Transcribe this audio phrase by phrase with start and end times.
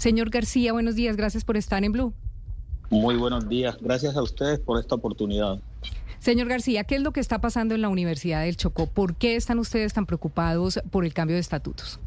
[0.00, 2.14] Señor García, buenos días, gracias por estar en Blue.
[2.88, 5.58] Muy buenos días, gracias a ustedes por esta oportunidad.
[6.20, 8.86] Señor García, ¿qué es lo que está pasando en la Universidad del Chocó?
[8.86, 12.00] ¿Por qué están ustedes tan preocupados por el cambio de estatutos?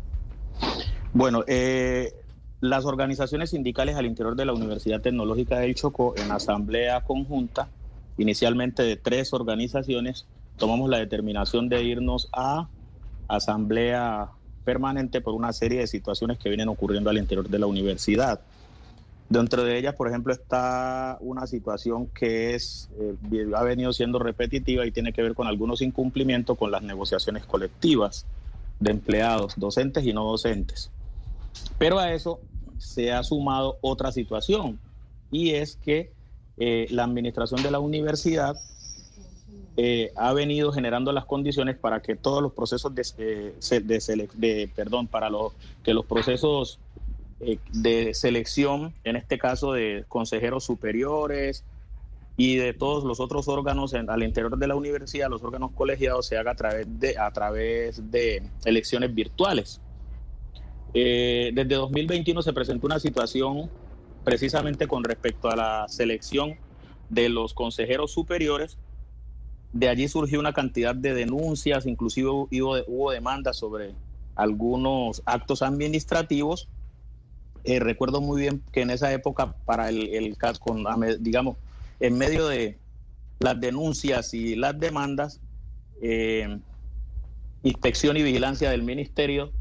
[1.13, 2.13] Bueno, eh,
[2.61, 7.69] las organizaciones sindicales al interior de la Universidad Tecnológica del Chocó, en asamblea conjunta,
[8.17, 10.25] inicialmente de tres organizaciones,
[10.57, 12.69] tomamos la determinación de irnos a
[13.27, 14.31] asamblea
[14.63, 18.41] permanente por una serie de situaciones que vienen ocurriendo al interior de la universidad.
[19.29, 24.85] Dentro de ellas, por ejemplo, está una situación que es, eh, ha venido siendo repetitiva
[24.85, 28.25] y tiene que ver con algunos incumplimientos con las negociaciones colectivas
[28.79, 30.91] de empleados, docentes y no docentes.
[31.77, 32.41] Pero a eso
[32.77, 34.79] se ha sumado otra situación
[35.31, 36.11] y es que
[36.57, 38.55] eh, la administración de la universidad
[39.75, 43.53] eh, ha venido generando las condiciones para que todos los procesos de,
[44.41, 46.79] eh, perdón, para los, que los procesos
[47.73, 51.65] de selección, en este caso de consejeros superiores
[52.37, 56.37] y de todos los otros órganos al interior de la universidad, los órganos colegiados, se
[56.37, 59.81] haga a través de, a través de elecciones virtuales.
[60.93, 63.69] Eh, desde 2021 se presentó una situación
[64.23, 66.55] precisamente con respecto a la selección
[67.09, 68.77] de los consejeros superiores.
[69.73, 73.95] De allí surgió una cantidad de denuncias, inclusive hubo, demandas sobre
[74.35, 76.69] algunos actos administrativos.
[77.63, 80.61] Eh, recuerdo muy bien que en esa época, para el, caso,
[81.19, 81.57] digamos,
[81.99, 82.77] en medio de
[83.39, 85.41] las denuncias y las demandas,
[86.01, 86.59] eh,
[87.63, 89.51] inspección y vigilancia del ministerio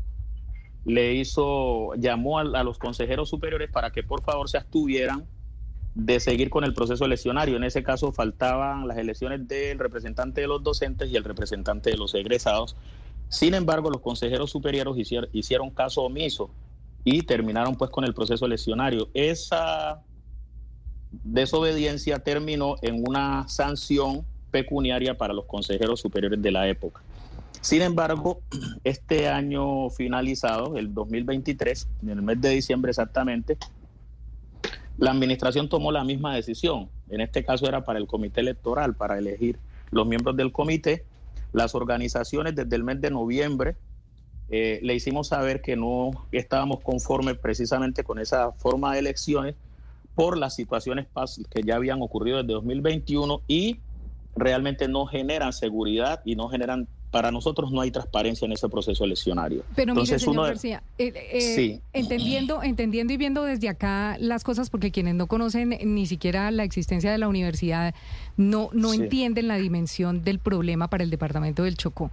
[0.84, 5.26] le hizo, llamó a, los consejeros superiores para que por favor se abstuvieran
[5.94, 7.56] de seguir con el proceso eleccionario.
[7.56, 11.96] En ese caso faltaban las elecciones del representante de los docentes y el representante de
[11.96, 12.76] los egresados.
[13.28, 16.50] Sin embargo, los consejeros superiores hicieron, hicieron caso omiso
[17.04, 19.08] y terminaron pues con el proceso eleccionario.
[19.14, 20.02] Esa
[21.10, 27.02] desobediencia terminó en una sanción pecuniaria para los consejeros superiores de la época.
[27.60, 28.40] Sin embargo,
[28.84, 33.56] este año finalizado, el 2023, en el mes de diciembre exactamente,
[34.98, 36.88] la administración tomó la misma decisión.
[37.08, 39.58] En este caso era para el comité electoral, para elegir
[39.90, 41.04] los miembros del comité.
[41.52, 43.76] Las organizaciones desde el mes de noviembre
[44.48, 49.54] eh, le hicimos saber que no estábamos conformes precisamente con esa forma de elecciones
[50.14, 51.06] por las situaciones
[51.50, 53.80] que ya habían ocurrido desde 2021 y
[54.36, 59.04] realmente no generan seguridad y no generan para nosotros no hay transparencia en ese proceso
[59.04, 59.62] eleccionario.
[59.76, 64.90] Pero mire, señor García, eh, eh, entendiendo, entendiendo y viendo desde acá las cosas, porque
[64.90, 67.94] quienes no conocen ni siquiera la existencia de la universidad
[68.38, 72.10] no, no entienden la dimensión del problema para el departamento del Chocó.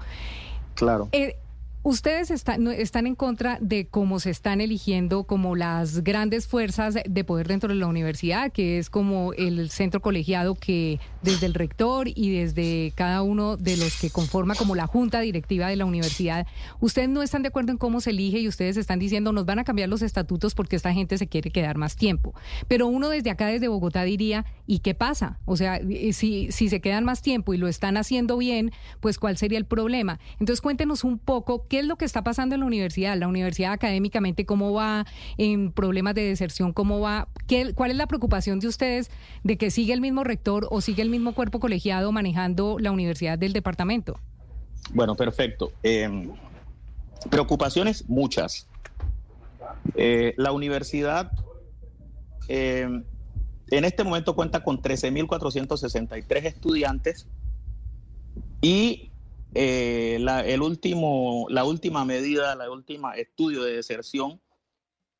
[0.76, 1.08] Claro.
[1.14, 1.38] Eh,
[1.82, 7.24] Ustedes están, están en contra de cómo se están eligiendo como las grandes fuerzas de
[7.24, 12.10] poder dentro de la universidad, que es como el centro colegiado que desde el rector
[12.14, 16.46] y desde cada uno de los que conforma como la junta directiva de la universidad,
[16.82, 19.60] ustedes no están de acuerdo en cómo se elige y ustedes están diciendo nos van
[19.60, 22.34] a cambiar los estatutos porque esta gente se quiere quedar más tiempo.
[22.68, 25.40] Pero uno desde acá, desde Bogotá, diría, ¿y qué pasa?
[25.46, 25.80] O sea,
[26.12, 29.66] si, si se quedan más tiempo y lo están haciendo bien, pues ¿cuál sería el
[29.66, 30.20] problema?
[30.42, 33.16] Entonces cuéntenos un poco ¿Qué es lo que está pasando en la universidad?
[33.16, 35.06] La universidad académicamente, ¿cómo va?
[35.38, 37.28] En problemas de deserción, ¿cómo va?
[37.47, 39.12] ¿Qué, ¿Cuál es la preocupación de ustedes
[39.44, 43.38] de que sigue el mismo rector o sigue el mismo cuerpo colegiado manejando la universidad
[43.38, 44.19] del departamento?
[44.94, 45.72] Bueno, perfecto.
[45.84, 46.31] Em,
[47.30, 48.68] preocupaciones muchas.
[49.96, 51.31] Eh, la universidad
[52.47, 53.03] em,
[53.69, 57.28] en este momento cuenta con 13.463 estudiantes
[58.62, 59.09] y
[59.56, 64.40] eh, la, el último, la última medida, la última estudio de deserción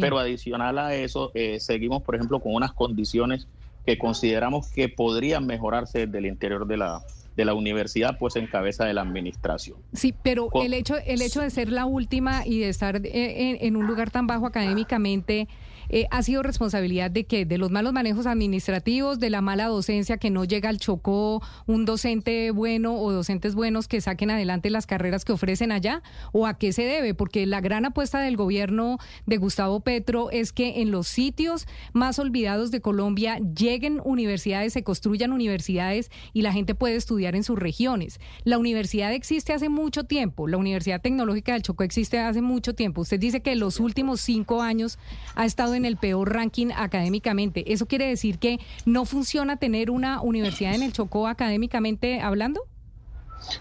[0.00, 3.46] Pero adicional a eso, eh, seguimos, por ejemplo, con unas condiciones
[3.86, 7.02] que consideramos que podrían mejorarse desde el interior de la,
[7.40, 9.78] de la universidad, pues en cabeza de la administración.
[9.92, 13.76] Sí, pero el hecho, el hecho de ser la última y de estar eh, en,
[13.76, 15.48] un lugar tan bajo académicamente,
[15.92, 17.44] eh, ha sido responsabilidad de qué?
[17.44, 21.84] De los malos manejos administrativos, de la mala docencia que no llega al Chocó un
[21.84, 26.02] docente bueno o docentes buenos que saquen adelante las carreras que ofrecen allá,
[26.32, 27.14] o a qué se debe?
[27.14, 32.20] Porque la gran apuesta del gobierno de Gustavo Petro es que en los sitios más
[32.20, 37.58] olvidados de Colombia lleguen universidades, se construyan universidades y la gente puede estudiar en sus
[37.58, 38.20] regiones.
[38.44, 43.02] La universidad existe hace mucho tiempo, la Universidad Tecnológica del Chocó existe hace mucho tiempo.
[43.02, 44.98] Usted dice que los últimos cinco años
[45.34, 47.72] ha estado en el peor ranking académicamente.
[47.72, 52.62] ¿Eso quiere decir que no funciona tener una universidad en el Chocó académicamente hablando?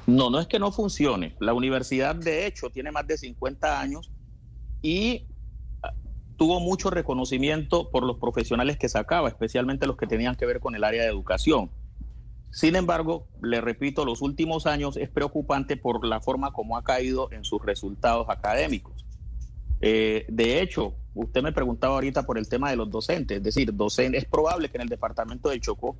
[0.07, 1.35] No, no es que no funcione.
[1.39, 4.11] La universidad, de hecho, tiene más de 50 años
[4.81, 5.27] y
[5.83, 5.93] ah,
[6.37, 10.75] tuvo mucho reconocimiento por los profesionales que sacaba, especialmente los que tenían que ver con
[10.75, 11.71] el área de educación.
[12.51, 17.31] Sin embargo, le repito, los últimos años es preocupante por la forma como ha caído
[17.31, 19.05] en sus resultados académicos.
[19.81, 23.73] Eh, de hecho, usted me preguntaba ahorita por el tema de los docentes, es decir,
[24.13, 25.95] es probable que en el departamento de Chocó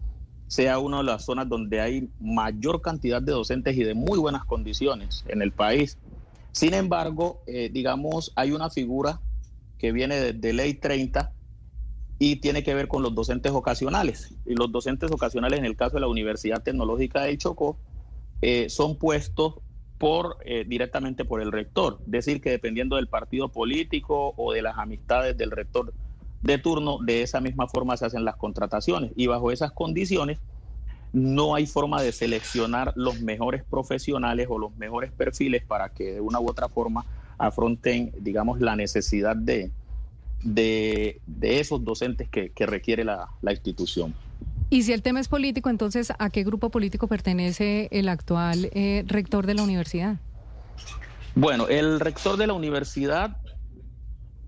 [0.47, 4.43] sea una de las zonas donde hay mayor cantidad de docentes y de muy buenas
[4.45, 5.97] condiciones en el país.
[6.51, 9.21] Sin embargo, eh, digamos, hay una figura
[9.77, 11.31] que viene de, de Ley 30
[12.19, 14.35] y tiene que ver con los docentes ocasionales.
[14.45, 17.77] Y los docentes ocasionales, en el caso de la Universidad Tecnológica del Chocó,
[18.41, 19.55] eh, son puestos
[19.97, 21.99] por eh, directamente por el rector.
[22.05, 25.93] Es decir, que dependiendo del partido político o de las amistades del rector
[26.41, 29.11] de turno, de esa misma forma se hacen las contrataciones.
[29.15, 30.39] Y bajo esas condiciones,
[31.13, 36.21] no hay forma de seleccionar los mejores profesionales o los mejores perfiles para que de
[36.21, 37.05] una u otra forma
[37.37, 39.71] afronten, digamos, la necesidad de,
[40.43, 44.13] de, esos docentes que, requiere la, institución.
[44.69, 49.03] Y si el tema es político, entonces, ¿a qué grupo político pertenece el actual eh,
[49.07, 50.17] rector de la universidad?
[51.35, 53.37] Bueno, el rector de la universidad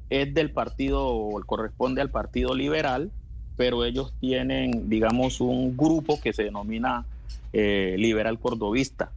[0.10, 3.12] es del partido, o corresponde al Partido Liberal,
[3.56, 7.06] pero ellos tienen, digamos, un grupo que se denomina
[7.54, 9.12] eh, Liberal Cordovista.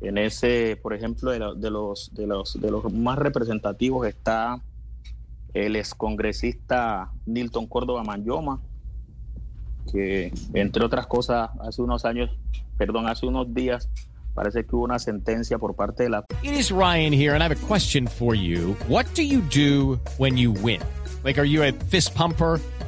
[0.00, 4.60] En ese, por ejemplo, de, los, de, los, de los más representativos está
[5.54, 8.60] el excongresista Nilton Córdoba Manyoma,
[9.90, 12.30] que entre otras cosas hace unos años,
[12.76, 13.88] perdón, hace unos días
[14.34, 17.46] parece que hubo una sentencia por parte de la It is Ryan here and I
[17.46, 18.76] have a question for you.
[18.88, 20.80] What do you do when you win?
[21.22, 22.60] Like are you a fist pumper?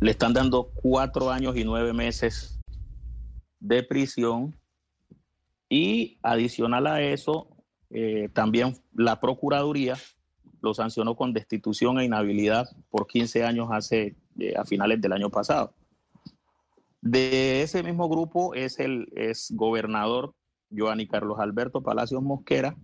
[0.00, 2.60] le están dando cuatro años y nueve meses
[3.60, 4.54] de prisión
[5.68, 7.48] y adicional a eso,
[7.90, 9.96] eh, también la Procuraduría
[10.60, 15.30] lo sancionó con destitución e inhabilidad por 15 años hace, eh, a finales del año
[15.30, 15.74] pasado.
[17.00, 20.34] De ese mismo grupo es el es gobernador
[20.74, 22.76] Joanny Carlos Alberto Palacios Mosquera,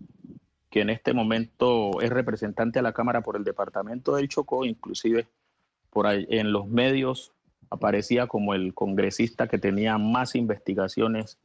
[0.70, 5.28] que en este momento es representante a la Cámara por el departamento del Chocó, inclusive
[5.90, 7.32] por ahí en los medios
[7.70, 11.38] aparecía como el congresista que tenía más investigaciones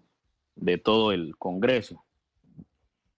[0.55, 2.03] de todo el Congreso.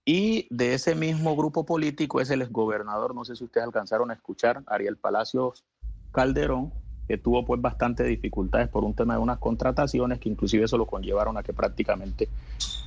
[0.06, 4.13] Y de ese mismo grupo político es el exgobernador, no sé si ustedes alcanzaron a
[4.13, 5.66] escuchar, Ariel Palacios
[6.12, 6.72] Calderón,
[7.07, 10.86] que tuvo pues bastante dificultades por un tema de unas contrataciones que inclusive eso lo
[10.86, 12.30] conllevaron a que prácticamente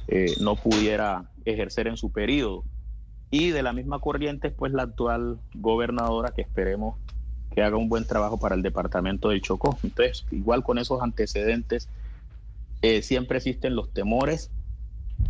[0.06, 2.64] eh, no pudiera ejercer en su periodo.
[3.30, 6.97] Y de la misma corriente pues la actual gobernadora que esperemos
[7.55, 9.78] que haga un buen trabajo para el departamento del Chocó.
[9.83, 11.88] Entonces, igual con esos antecedentes,
[12.83, 14.50] eh, siempre existen los temores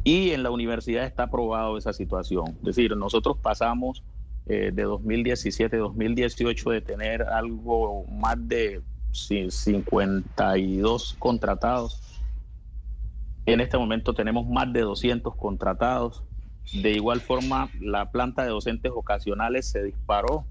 [0.05, 2.57] y en la universidad está aprobado esa situación.
[2.59, 4.03] Es decir, nosotros pasamos
[4.47, 8.83] eh, de 2017 2018 de tener algo más de
[9.13, 12.03] 52 contratados.
[13.47, 16.23] En este momento tenemos más de 200 contratados.
[16.73, 20.45] De igual forma, la planta de docentes ocasionales se disparó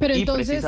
[0.00, 0.64] pero entonces,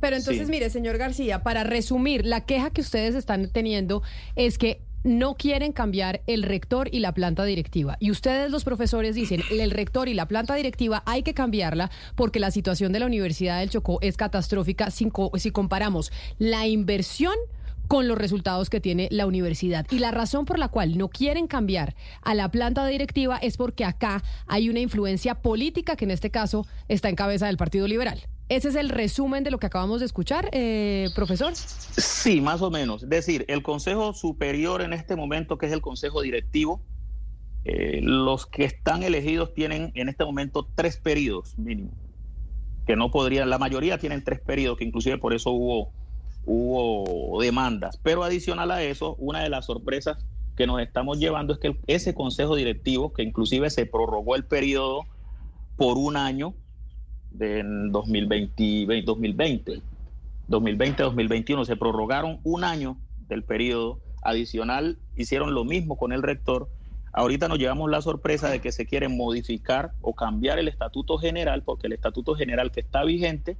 [0.00, 4.02] pero entonces mire, señor García, para resumir, la queja que ustedes están teniendo
[4.34, 7.96] es que no quieren cambiar el rector y la planta directiva.
[8.00, 12.40] Y ustedes, los profesores, dicen, el rector y la planta directiva hay que cambiarla porque
[12.40, 17.34] la situación de la Universidad del Chocó es catastrófica si, si comparamos la inversión
[17.86, 19.86] con los resultados que tiene la universidad.
[19.90, 23.84] Y la razón por la cual no quieren cambiar a la planta directiva es porque
[23.84, 28.26] acá hay una influencia política que en este caso está en cabeza del Partido Liberal.
[28.52, 31.54] ¿Ese es el resumen de lo que acabamos de escuchar, eh, profesor?
[31.56, 33.02] Sí, más o menos.
[33.02, 36.82] Es decir, el Consejo Superior en este momento, que es el Consejo Directivo,
[37.64, 41.92] eh, los que están elegidos tienen en este momento tres periodos mínimo,
[42.86, 45.90] que no podrían, la mayoría tienen tres periodos, que inclusive por eso hubo,
[46.44, 47.98] hubo demandas.
[48.02, 50.26] Pero adicional a eso, una de las sorpresas
[50.58, 55.06] que nos estamos llevando es que ese consejo directivo, que inclusive se prorrogó el periodo
[55.78, 56.54] por un año,
[57.34, 59.82] de 2020, 2020,
[60.48, 62.96] 2020-2021, se prorrogaron un año
[63.28, 66.68] del periodo adicional, hicieron lo mismo con el rector.
[67.12, 71.62] Ahorita nos llevamos la sorpresa de que se quiere modificar o cambiar el estatuto general,
[71.62, 73.56] porque el estatuto general que está vigente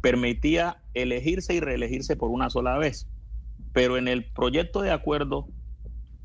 [0.00, 3.08] permitía elegirse y reelegirse por una sola vez.
[3.72, 5.48] Pero en el proyecto de acuerdo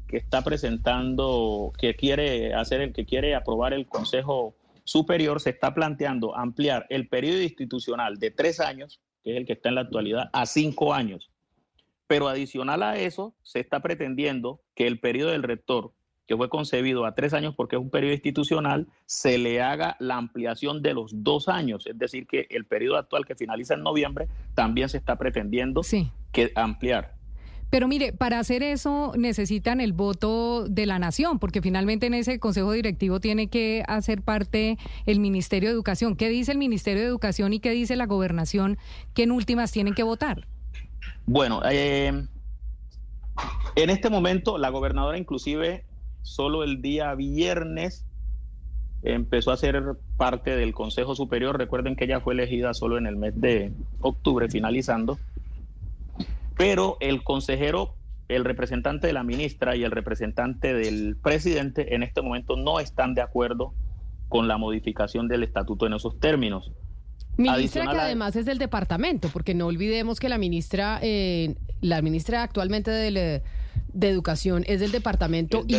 [0.08, 4.56] que está presentando, que quiere hacer el que quiere aprobar el Consejo
[4.89, 9.53] Superior, se está planteando ampliar el periodo institucional de tres años, que es el que
[9.53, 11.29] está en la actualidad, a cinco años.
[12.08, 15.93] Pero adicional a eso, se está pretendiendo que el periodo del rector,
[16.25, 20.17] que fue concebido a tres años porque es un periodo institucional, se le haga la
[20.17, 21.86] ampliación de los dos años.
[21.86, 25.81] Es decir, que el periodo actual que finaliza en noviembre también se está pretendiendo
[26.31, 27.18] que ampliar.
[27.69, 32.39] Pero mire, para hacer eso necesitan el voto de la nación, porque finalmente en ese
[32.39, 36.15] consejo directivo tiene que hacer parte el Ministerio de Educación.
[36.15, 38.77] ¿Qué dice el Ministerio de Educación y qué dice la gobernación
[39.13, 40.47] que en últimas tienen que votar?
[41.25, 42.25] Bueno, eh,
[43.75, 45.85] en este momento la gobernadora inclusive
[46.23, 48.05] solo el día viernes
[49.03, 51.57] empezó a ser parte del Consejo Superior.
[51.57, 53.71] Recuerden que ella fue elegida solo en el mes de
[54.01, 55.17] octubre, finalizando
[56.59, 57.95] pero el consejero,
[58.27, 63.13] el representante de la ministra y el representante del presidente en este momento no están
[63.13, 63.73] de acuerdo
[64.27, 66.73] con la modificación del estatuto en esos términos.
[67.37, 72.43] Ministra que además es del departamento, porque no olvidemos que la ministra, eh, la ministra
[72.43, 73.41] actualmente de,
[74.01, 75.77] Educación es del departamento, y,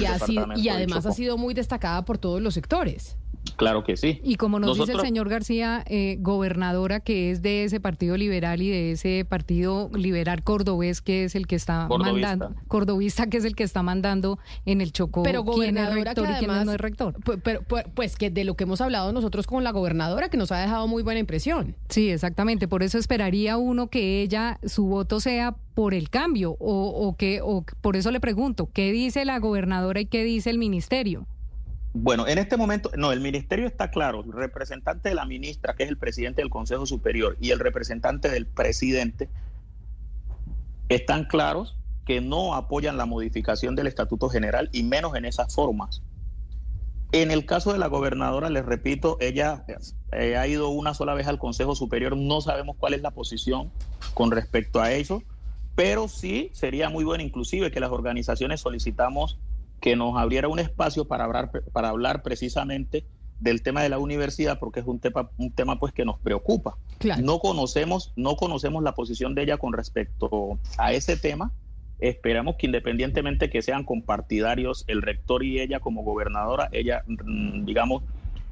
[0.57, 3.19] y además ha sido muy destacada por todos los sectores.
[3.61, 4.23] Claro que sí.
[4.25, 8.63] Y como nos dice el señor García, eh, gobernadora que es de ese partido liberal
[8.63, 13.45] y de ese partido liberal cordobés que es el que está mandando, cordobista que es
[13.45, 16.73] el que está mandando en el Chocó pero gobernadora quién es rector y quién no
[16.73, 17.17] es rector.
[17.43, 17.61] Pero,
[17.95, 20.87] pues que de lo que hemos hablado nosotros con la gobernadora que nos ha dejado
[20.87, 21.77] muy buena impresión.
[21.91, 22.67] Sí, exactamente.
[22.67, 27.41] Por eso esperaría uno que ella, su voto sea por el cambio o, o que,
[27.43, 31.27] o por eso le pregunto, ¿qué dice la gobernadora y qué dice el ministerio?
[31.93, 35.83] Bueno, en este momento, no, el ministerio está claro, el representante de la ministra, que
[35.83, 39.29] es el presidente del Consejo Superior, y el representante del presidente,
[40.89, 46.03] están claros que no apoyan la modificación del Estatuto General y menos en esas formas.
[47.13, 49.65] En el caso de la gobernadora, les repito, ella
[50.13, 53.73] eh, ha ido una sola vez al Consejo Superior, no sabemos cuál es la posición
[54.15, 55.25] con respecto a eso,
[55.75, 59.39] pero sí sería muy bueno inclusive que las organizaciones solicitamos
[59.81, 63.05] que nos abriera un espacio para hablar, para hablar precisamente
[63.41, 66.77] del tema de la universidad porque es un tema un tema pues que nos preocupa.
[67.23, 71.53] No conocemos no conocemos la posición de ella con respecto a ese tema.
[71.99, 78.03] Esperamos que independientemente que sean compartidarios el rector y ella como gobernadora, ella mm, digamos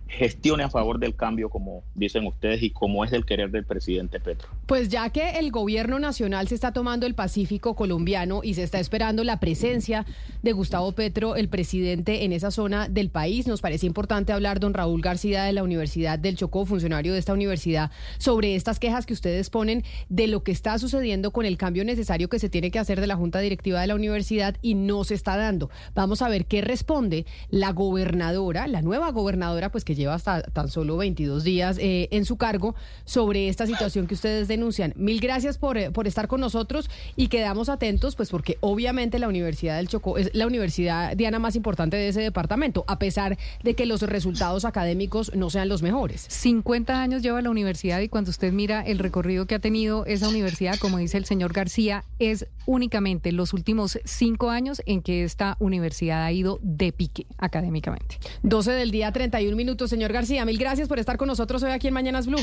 [0.09, 4.21] gestione a favor del cambio, como dicen ustedes, y como es el querer del presidente
[4.21, 4.49] Petro.
[4.67, 8.81] Pues ya que el gobierno nacional se está tomando el Pacífico colombiano y se está
[8.81, 10.07] esperando la presencia
[10.43, 14.75] de Gustavo Petro, el presidente, en esa zona del país, nos parece importante hablar, don
[14.75, 19.13] Raúl García de la Universidad del Chocó, funcionario de esta universidad, sobre estas quejas que
[19.13, 22.79] ustedes ponen de lo que está sucediendo con el cambio necesario que se tiene que
[22.79, 25.71] hacer de la Junta Directiva de la universidad y no se está dando.
[25.95, 30.69] Vamos a ver qué responde la gobernadora, la nueva gobernadora, pues que lleva hasta tan
[30.71, 32.75] solo 22 días eh, en su cargo
[33.05, 34.95] sobre esta situación que ustedes denuncian.
[34.97, 39.29] Mil gracias por, eh, por estar con nosotros y quedamos atentos, pues porque obviamente la
[39.29, 43.75] Universidad del Chocó es la universidad diana más importante de ese departamento, a pesar de
[43.75, 46.27] que los resultados académicos no sean los mejores.
[46.29, 50.29] 50 años lleva la universidad y cuando usted mira el recorrido que ha tenido esa
[50.29, 55.57] universidad, como dice el señor García, es únicamente los últimos cinco años en que esta
[55.59, 58.19] universidad ha ido de pique académicamente.
[58.43, 60.45] 12 del día, 31 minutos señor García.
[60.45, 62.41] Mil gracias por estar con nosotros hoy aquí en Mañanas Blue.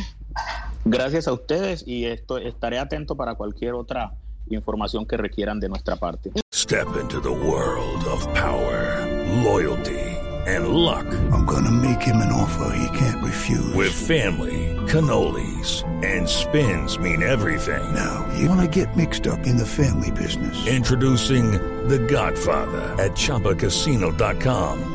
[0.84, 4.14] Gracias a ustedes y esto, estaré atento para cualquier otra
[4.50, 6.32] información que requieran de nuestra parte.
[6.54, 9.06] Step into the world of power,
[9.44, 10.16] loyalty
[10.48, 11.06] and luck.
[11.32, 13.74] I'm gonna make him an offer he can't refuse.
[13.74, 17.94] With family, cannolis and spins mean everything.
[17.94, 20.68] Now, you wanna get mixed up in the family business.
[20.68, 21.52] Introducing
[21.88, 24.95] The Godfather at chapacasino.com.